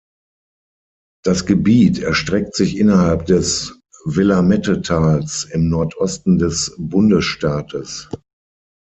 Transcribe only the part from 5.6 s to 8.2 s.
Nordosten des Bundesstaates.